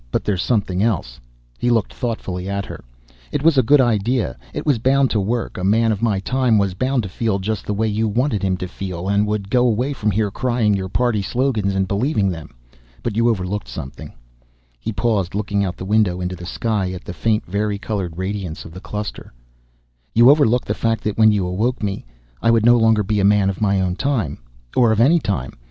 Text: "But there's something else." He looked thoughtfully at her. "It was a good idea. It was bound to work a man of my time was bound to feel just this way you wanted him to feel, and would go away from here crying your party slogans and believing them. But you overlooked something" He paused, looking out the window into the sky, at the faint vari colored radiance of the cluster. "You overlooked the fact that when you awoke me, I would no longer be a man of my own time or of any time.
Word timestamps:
"But 0.11 0.23
there's 0.23 0.41
something 0.41 0.81
else." 0.81 1.19
He 1.59 1.69
looked 1.69 1.93
thoughtfully 1.93 2.49
at 2.49 2.65
her. 2.65 2.83
"It 3.31 3.43
was 3.43 3.55
a 3.55 3.61
good 3.61 3.79
idea. 3.79 4.35
It 4.51 4.65
was 4.65 4.79
bound 4.79 5.11
to 5.11 5.19
work 5.19 5.59
a 5.59 5.63
man 5.63 5.91
of 5.91 6.01
my 6.01 6.19
time 6.19 6.57
was 6.57 6.73
bound 6.73 7.03
to 7.03 7.07
feel 7.09 7.37
just 7.37 7.67
this 7.67 7.75
way 7.75 7.87
you 7.87 8.07
wanted 8.07 8.41
him 8.41 8.57
to 8.57 8.67
feel, 8.67 9.07
and 9.07 9.27
would 9.27 9.51
go 9.51 9.63
away 9.67 9.93
from 9.93 10.09
here 10.09 10.31
crying 10.31 10.73
your 10.73 10.89
party 10.89 11.21
slogans 11.21 11.75
and 11.75 11.87
believing 11.87 12.29
them. 12.29 12.49
But 13.03 13.15
you 13.15 13.29
overlooked 13.29 13.67
something" 13.67 14.11
He 14.81 14.91
paused, 14.91 15.35
looking 15.35 15.63
out 15.63 15.77
the 15.77 15.85
window 15.85 16.19
into 16.19 16.35
the 16.35 16.47
sky, 16.47 16.91
at 16.93 17.05
the 17.05 17.13
faint 17.13 17.45
vari 17.45 17.77
colored 17.77 18.17
radiance 18.17 18.65
of 18.65 18.71
the 18.73 18.81
cluster. 18.81 19.31
"You 20.15 20.31
overlooked 20.31 20.67
the 20.67 20.73
fact 20.73 21.03
that 21.03 21.19
when 21.19 21.31
you 21.31 21.45
awoke 21.45 21.83
me, 21.83 22.05
I 22.41 22.49
would 22.49 22.65
no 22.65 22.75
longer 22.75 23.03
be 23.03 23.19
a 23.19 23.23
man 23.23 23.51
of 23.51 23.61
my 23.61 23.79
own 23.79 23.95
time 23.97 24.39
or 24.75 24.91
of 24.91 24.99
any 24.99 25.19
time. 25.19 25.53